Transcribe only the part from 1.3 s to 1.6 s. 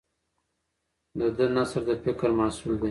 ده